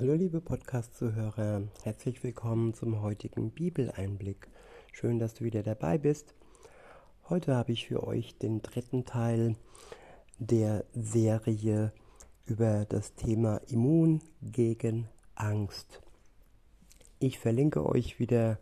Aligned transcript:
Hallo 0.00 0.14
liebe 0.14 0.40
Podcast-Zuhörer, 0.40 1.62
herzlich 1.84 2.24
willkommen 2.24 2.74
zum 2.74 3.00
heutigen 3.00 3.52
Bibeleinblick. 3.52 4.48
Schön, 4.90 5.20
dass 5.20 5.34
du 5.34 5.44
wieder 5.44 5.62
dabei 5.62 5.98
bist. 5.98 6.34
Heute 7.28 7.54
habe 7.54 7.70
ich 7.70 7.86
für 7.86 8.04
euch 8.04 8.36
den 8.36 8.60
dritten 8.60 9.04
Teil 9.04 9.54
der 10.40 10.84
Serie 10.94 11.92
über 12.44 12.86
das 12.86 13.14
Thema 13.14 13.58
Immun 13.68 14.20
gegen 14.42 15.06
Angst. 15.36 16.02
Ich 17.20 17.38
verlinke 17.38 17.86
euch 17.86 18.18
wieder 18.18 18.58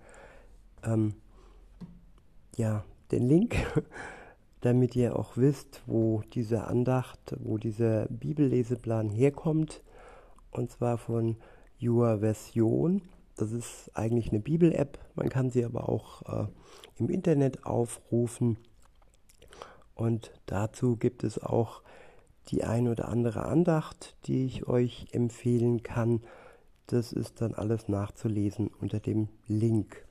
ähm, 0.84 1.14
ja, 2.56 2.84
den 3.10 3.26
Link, 3.26 3.56
damit 4.60 4.94
ihr 4.96 5.18
auch 5.18 5.38
wisst, 5.38 5.80
wo 5.86 6.22
diese 6.34 6.64
Andacht, 6.64 7.34
wo 7.38 7.56
dieser 7.56 8.04
Bibelleseplan 8.10 9.08
herkommt 9.08 9.82
und 10.52 10.70
zwar 10.70 10.98
von 10.98 11.36
Your 11.80 12.20
Version. 12.20 13.02
Das 13.36 13.50
ist 13.50 13.90
eigentlich 13.94 14.30
eine 14.30 14.40
Bibel-App. 14.40 14.98
Man 15.14 15.28
kann 15.28 15.50
sie 15.50 15.64
aber 15.64 15.88
auch 15.88 16.22
äh, 16.22 16.46
im 16.96 17.08
Internet 17.08 17.66
aufrufen. 17.66 18.58
Und 19.94 20.30
dazu 20.46 20.96
gibt 20.96 21.24
es 21.24 21.42
auch 21.42 21.82
die 22.48 22.64
ein 22.64 22.88
oder 22.88 23.08
andere 23.08 23.44
Andacht, 23.44 24.16
die 24.26 24.44
ich 24.44 24.68
euch 24.68 25.08
empfehlen 25.12 25.82
kann. 25.82 26.22
Das 26.86 27.12
ist 27.12 27.40
dann 27.40 27.54
alles 27.54 27.88
nachzulesen 27.88 28.68
unter 28.80 29.00
dem 29.00 29.28
Link. 29.46 30.04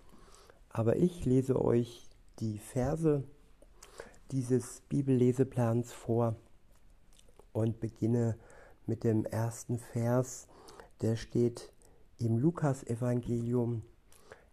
Aber 0.70 0.95
ich 0.95 1.26
lese 1.26 1.62
euch 1.64 2.08
die 2.39 2.58
Verse 2.58 3.23
dieses 4.31 4.81
Bibelleseplans 4.89 5.92
vor 5.92 6.36
und 7.52 7.80
beginne 7.80 8.38
mit 8.85 9.03
dem 9.03 9.26
ersten 9.26 9.80
Vers, 9.80 10.48
der 11.02 11.16
steht 11.16 11.72
im 12.17 12.38
Lukas-Evangelium, 12.38 13.84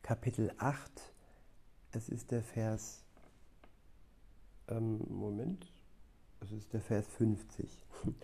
Kapitel 0.02 0.52
8. 0.58 1.12
Es 1.92 2.08
ist 2.08 2.30
der 2.30 2.42
Vers, 2.42 3.04
ähm, 4.68 5.00
Moment, 5.08 5.72
es 6.40 6.52
ist 6.52 6.72
der 6.72 6.80
Vers 6.80 7.06
50. 7.08 7.84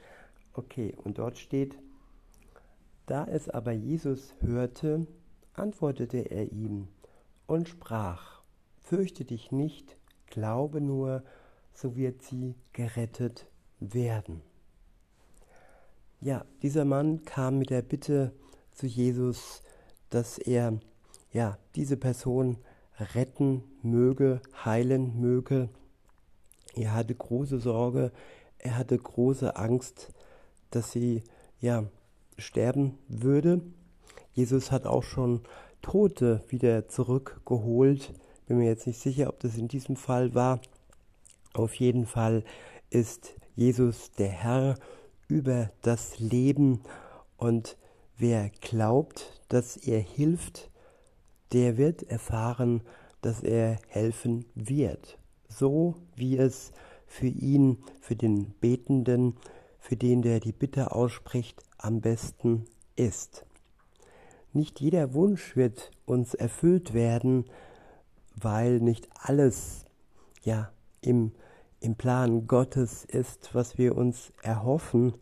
Okay, 0.56 0.94
und 1.02 1.18
dort 1.18 1.36
steht, 1.36 1.76
da 3.06 3.24
es 3.24 3.48
aber 3.48 3.72
Jesus 3.72 4.34
hörte, 4.40 5.04
antwortete 5.52 6.18
er 6.18 6.52
ihm 6.52 6.86
und 7.48 7.68
sprach, 7.68 8.40
fürchte 8.78 9.24
dich 9.24 9.50
nicht, 9.50 9.96
glaube 10.26 10.80
nur, 10.80 11.24
so 11.72 11.96
wird 11.96 12.22
sie 12.22 12.54
gerettet 12.72 13.48
werden. 13.80 14.42
Ja, 16.20 16.44
dieser 16.62 16.84
Mann 16.84 17.24
kam 17.24 17.58
mit 17.58 17.70
der 17.70 17.82
Bitte 17.82 18.32
zu 18.72 18.86
Jesus, 18.86 19.62
dass 20.10 20.38
er 20.38 20.78
ja 21.32 21.58
diese 21.74 21.96
Person 21.96 22.58
retten 23.14 23.62
möge, 23.82 24.40
heilen 24.64 25.20
möge. 25.20 25.68
Er 26.74 26.94
hatte 26.94 27.14
große 27.14 27.58
Sorge, 27.58 28.12
er 28.58 28.78
hatte 28.78 28.96
große 28.96 29.56
Angst, 29.56 30.12
dass 30.70 30.92
sie 30.92 31.22
ja 31.60 31.84
sterben 32.38 32.98
würde. 33.08 33.60
Jesus 34.32 34.72
hat 34.72 34.86
auch 34.86 35.02
schon 35.02 35.42
Tote 35.82 36.42
wieder 36.48 36.88
zurückgeholt. 36.88 38.12
Bin 38.46 38.58
mir 38.58 38.66
jetzt 38.66 38.86
nicht 38.86 39.00
sicher, 39.00 39.28
ob 39.28 39.40
das 39.40 39.56
in 39.56 39.68
diesem 39.68 39.96
Fall 39.96 40.34
war. 40.34 40.60
Auf 41.52 41.74
jeden 41.74 42.06
Fall 42.06 42.42
ist 42.90 43.34
Jesus 43.54 44.10
der 44.12 44.28
Herr 44.28 44.74
über 45.28 45.70
das 45.82 46.18
Leben 46.18 46.80
und 47.36 47.76
wer 48.16 48.50
glaubt, 48.60 49.40
dass 49.48 49.76
er 49.76 50.00
hilft, 50.00 50.70
der 51.52 51.76
wird 51.76 52.02
erfahren, 52.02 52.82
dass 53.20 53.42
er 53.42 53.78
helfen 53.88 54.44
wird, 54.54 55.18
so 55.48 55.94
wie 56.16 56.36
es 56.36 56.72
für 57.06 57.26
ihn, 57.26 57.78
für 58.00 58.16
den 58.16 58.54
Betenden, 58.60 59.36
für 59.78 59.96
den, 59.96 60.22
der 60.22 60.40
die 60.40 60.52
Bitte 60.52 60.92
ausspricht, 60.92 61.62
am 61.78 62.00
besten 62.00 62.64
ist. 62.96 63.46
Nicht 64.52 64.80
jeder 64.80 65.14
Wunsch 65.14 65.56
wird 65.56 65.90
uns 66.06 66.34
erfüllt 66.34 66.94
werden, 66.94 67.44
weil 68.36 68.80
nicht 68.80 69.08
alles 69.14 69.84
ja 70.42 70.72
im 71.00 71.32
im 71.84 71.96
Plan 71.96 72.46
Gottes 72.46 73.04
ist, 73.04 73.54
was 73.54 73.76
wir 73.76 73.94
uns 73.94 74.32
erhoffen. 74.42 75.12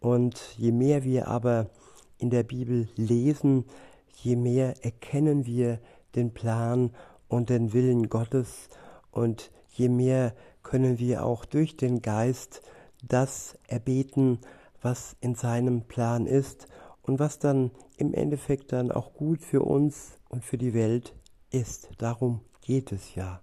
Und 0.00 0.40
je 0.56 0.72
mehr 0.72 1.04
wir 1.04 1.28
aber 1.28 1.68
in 2.16 2.30
der 2.30 2.44
Bibel 2.44 2.88
lesen, 2.96 3.66
je 4.14 4.36
mehr 4.36 4.82
erkennen 4.82 5.44
wir 5.44 5.80
den 6.14 6.32
Plan 6.32 6.92
und 7.28 7.50
den 7.50 7.74
Willen 7.74 8.08
Gottes 8.08 8.68
und 9.10 9.50
je 9.68 9.90
mehr 9.90 10.34
können 10.62 10.98
wir 10.98 11.26
auch 11.26 11.44
durch 11.44 11.76
den 11.76 12.00
Geist 12.00 12.62
das 13.06 13.58
erbeten, 13.66 14.38
was 14.80 15.16
in 15.20 15.34
seinem 15.34 15.82
Plan 15.82 16.26
ist 16.26 16.68
und 17.02 17.18
was 17.18 17.38
dann 17.38 17.70
im 17.98 18.14
Endeffekt 18.14 18.72
dann 18.72 18.90
auch 18.90 19.12
gut 19.12 19.42
für 19.42 19.60
uns 19.60 20.18
und 20.30 20.42
für 20.42 20.58
die 20.58 20.72
Welt 20.72 21.14
ist. 21.50 21.90
Darum 21.98 22.40
geht 22.62 22.92
es 22.92 23.14
ja. 23.14 23.42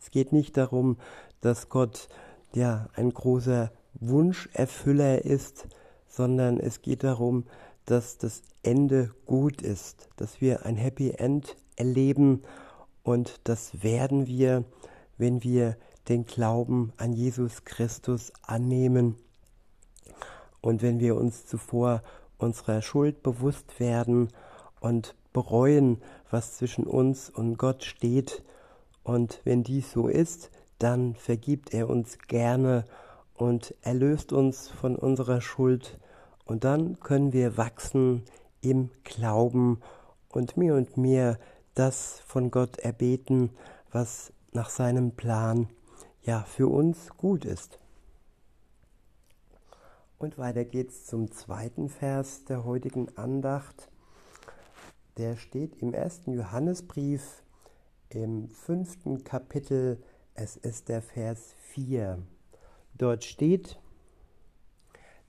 Es 0.00 0.10
geht 0.10 0.32
nicht 0.32 0.56
darum, 0.56 0.98
dass 1.44 1.68
Gott 1.68 2.08
ja 2.54 2.88
ein 2.94 3.12
großer 3.12 3.70
Wunscherfüller 3.94 5.24
ist, 5.24 5.66
sondern 6.08 6.58
es 6.58 6.82
geht 6.82 7.04
darum, 7.04 7.44
dass 7.84 8.18
das 8.18 8.42
Ende 8.62 9.10
gut 9.26 9.60
ist, 9.60 10.08
dass 10.16 10.40
wir 10.40 10.64
ein 10.64 10.76
Happy 10.76 11.10
End 11.10 11.56
erleben 11.76 12.42
und 13.02 13.40
das 13.44 13.82
werden 13.82 14.26
wir, 14.26 14.64
wenn 15.18 15.42
wir 15.42 15.76
den 16.08 16.24
Glauben 16.24 16.92
an 16.96 17.12
Jesus 17.12 17.64
Christus 17.64 18.32
annehmen 18.42 19.16
und 20.60 20.82
wenn 20.82 20.98
wir 20.98 21.16
uns 21.16 21.46
zuvor 21.46 22.02
unserer 22.38 22.82
Schuld 22.82 23.22
bewusst 23.22 23.78
werden 23.80 24.28
und 24.80 25.14
bereuen, 25.32 26.00
was 26.30 26.56
zwischen 26.56 26.84
uns 26.84 27.28
und 27.28 27.58
Gott 27.58 27.84
steht. 27.84 28.42
Und 29.02 29.40
wenn 29.44 29.62
dies 29.62 29.92
so 29.92 30.08
ist, 30.08 30.50
dann 30.78 31.14
vergibt 31.14 31.72
er 31.72 31.88
uns 31.88 32.18
gerne 32.18 32.84
und 33.34 33.74
erlöst 33.82 34.32
uns 34.32 34.68
von 34.68 34.96
unserer 34.96 35.40
Schuld 35.40 35.98
und 36.44 36.64
dann 36.64 37.00
können 37.00 37.32
wir 37.32 37.56
wachsen 37.56 38.22
im 38.60 38.90
Glauben 39.02 39.80
und 40.28 40.56
mehr 40.56 40.74
und 40.74 40.96
mehr 40.96 41.38
das 41.74 42.20
von 42.26 42.50
Gott 42.50 42.78
erbeten, 42.78 43.50
was 43.90 44.32
nach 44.52 44.70
seinem 44.70 45.12
Plan 45.12 45.68
ja 46.22 46.42
für 46.42 46.68
uns 46.68 47.10
gut 47.16 47.44
ist. 47.44 47.78
Und 50.18 50.38
weiter 50.38 50.64
geht's 50.64 51.04
zum 51.04 51.30
zweiten 51.30 51.88
Vers 51.88 52.44
der 52.44 52.64
heutigen 52.64 53.16
Andacht. 53.16 53.90
Der 55.18 55.36
steht 55.36 55.76
im 55.82 55.92
ersten 55.92 56.32
Johannesbrief 56.32 57.42
im 58.08 58.48
fünften 58.48 59.24
Kapitel 59.24 60.02
es 60.34 60.56
ist 60.56 60.88
der 60.88 61.00
Vers 61.00 61.54
4. 61.70 62.18
Dort 62.96 63.24
steht, 63.24 63.78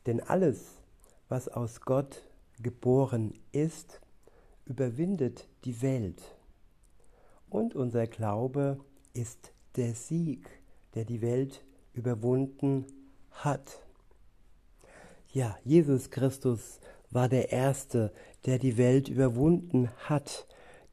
denn 0.06 0.20
alles, 0.20 0.82
was 1.30 1.48
aus 1.48 1.82
Gott 1.82 2.24
geboren 2.62 3.34
ist, 3.52 4.02
überwindet 4.66 5.48
die 5.64 5.82
Welt. 5.82 6.22
Und 7.50 7.76
unser 7.76 8.08
Glaube 8.08 8.80
ist 9.14 9.54
der 9.76 9.94
Sieg, 9.94 10.48
der 10.96 11.06
die 11.06 11.22
Welt 11.22 11.64
überwunden 11.94 12.86
hat. 13.32 13.82
Ja, 15.32 15.58
Jesus 15.64 16.10
Christus 16.10 16.80
war 17.12 17.30
der 17.30 17.52
Erste, 17.52 18.12
der 18.46 18.58
die 18.58 18.78
Welt 18.78 19.08
überwunden 19.08 19.90
hat, 20.08 20.48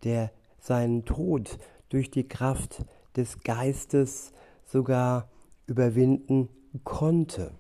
der 0.05 0.33
seinen 0.59 1.05
Tod 1.05 1.59
durch 1.89 2.11
die 2.11 2.29
Kraft 2.29 2.85
des 3.17 3.41
Geistes 3.43 4.33
sogar 4.65 5.29
überwinden 5.67 6.49
konnte. 6.85 7.53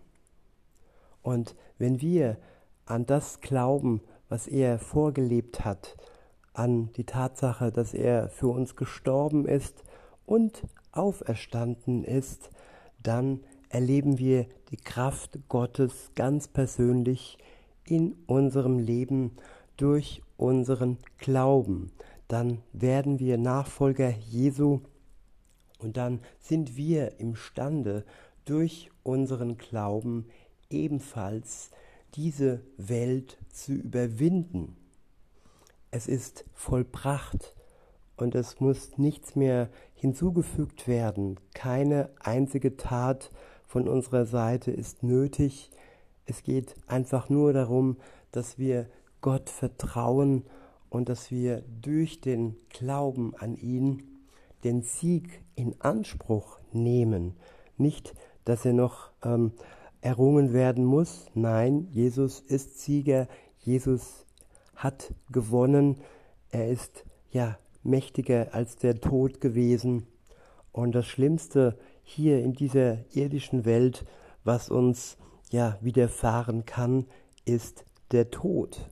Und 1.22 1.54
wenn 1.78 2.00
wir 2.00 2.38
an 2.86 3.06
das 3.06 3.40
glauben, 3.40 4.00
was 4.28 4.46
er 4.46 4.78
vorgelebt 4.78 5.64
hat, 5.64 5.96
an 6.54 6.92
die 6.94 7.04
Tatsache, 7.04 7.70
dass 7.72 7.94
er 7.94 8.28
für 8.28 8.48
uns 8.48 8.76
gestorben 8.76 9.46
ist 9.46 9.84
und 10.26 10.64
auferstanden 10.90 12.04
ist, 12.04 12.50
dann 13.02 13.40
erleben 13.68 14.18
wir 14.18 14.46
die 14.70 14.76
Kraft 14.76 15.38
Gottes 15.48 16.10
ganz 16.14 16.48
persönlich 16.48 17.38
in 17.84 18.14
unserem 18.26 18.78
Leben 18.78 19.32
durch 19.76 20.22
unseren 20.36 20.98
Glauben. 21.18 21.90
Dann 22.28 22.62
werden 22.72 23.18
wir 23.18 23.38
Nachfolger 23.38 24.10
Jesu 24.10 24.80
und 25.82 25.96
dann 25.96 26.20
sind 26.40 26.76
wir 26.76 27.18
imstande, 27.20 28.04
durch 28.44 28.90
unseren 29.02 29.56
Glauben 29.56 30.26
ebenfalls 30.70 31.70
diese 32.14 32.62
Welt 32.76 33.38
zu 33.50 33.72
überwinden. 33.72 34.76
Es 35.90 36.08
ist 36.08 36.44
vollbracht 36.54 37.54
und 38.16 38.34
es 38.34 38.60
muss 38.60 38.98
nichts 38.98 39.36
mehr 39.36 39.68
hinzugefügt 39.94 40.88
werden. 40.88 41.38
Keine 41.54 42.10
einzige 42.20 42.76
Tat 42.76 43.30
von 43.66 43.88
unserer 43.88 44.26
Seite 44.26 44.70
ist 44.70 45.02
nötig. 45.02 45.70
Es 46.26 46.42
geht 46.42 46.74
einfach 46.86 47.28
nur 47.28 47.52
darum, 47.52 47.96
dass 48.30 48.58
wir 48.58 48.88
Gott 49.20 49.50
vertrauen 49.50 50.44
und 50.90 51.08
dass 51.08 51.30
wir 51.30 51.62
durch 51.80 52.20
den 52.20 52.56
Glauben 52.68 53.34
an 53.36 53.56
ihn 53.56 54.11
den 54.64 54.82
Sieg 54.82 55.42
in 55.54 55.80
Anspruch 55.80 56.58
nehmen. 56.72 57.36
Nicht, 57.76 58.14
dass 58.44 58.64
er 58.64 58.72
noch 58.72 59.10
ähm, 59.24 59.52
errungen 60.00 60.52
werden 60.52 60.84
muss. 60.84 61.26
Nein, 61.34 61.88
Jesus 61.90 62.40
ist 62.40 62.80
Sieger. 62.80 63.28
Jesus 63.58 64.26
hat 64.74 65.14
gewonnen. 65.30 65.96
Er 66.50 66.68
ist 66.68 67.04
ja 67.30 67.58
mächtiger 67.82 68.48
als 68.52 68.76
der 68.76 69.00
Tod 69.00 69.40
gewesen. 69.40 70.06
Und 70.72 70.92
das 70.92 71.06
Schlimmste 71.06 71.78
hier 72.02 72.42
in 72.42 72.52
dieser 72.52 72.98
irdischen 73.14 73.64
Welt, 73.64 74.04
was 74.44 74.70
uns 74.70 75.16
ja 75.50 75.78
widerfahren 75.80 76.64
kann, 76.64 77.06
ist 77.44 77.84
der 78.10 78.30
Tod. 78.30 78.88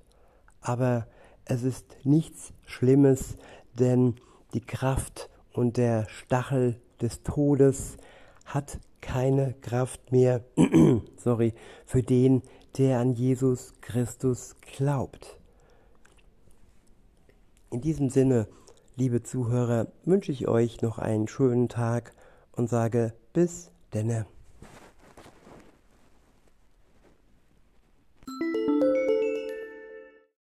Aber 0.60 1.06
es 1.44 1.62
ist 1.62 1.96
nichts 2.04 2.52
Schlimmes, 2.66 3.36
denn 3.78 4.14
die 4.54 4.60
Kraft 4.60 5.30
und 5.52 5.76
der 5.76 6.06
Stachel 6.08 6.80
des 7.00 7.22
Todes 7.22 7.96
hat 8.44 8.78
keine 9.00 9.54
Kraft 9.60 10.12
mehr, 10.12 10.44
sorry, 11.16 11.54
für 11.86 12.02
den, 12.02 12.42
der 12.78 13.00
an 13.00 13.14
Jesus 13.14 13.72
Christus 13.80 14.56
glaubt. 14.76 15.38
In 17.70 17.80
diesem 17.80 18.10
Sinne, 18.10 18.48
liebe 18.96 19.22
Zuhörer, 19.22 19.88
wünsche 20.04 20.32
ich 20.32 20.48
euch 20.48 20.82
noch 20.82 20.98
einen 20.98 21.28
schönen 21.28 21.68
Tag 21.68 22.14
und 22.52 22.68
sage 22.68 23.14
bis 23.32 23.70
denne. 23.94 24.26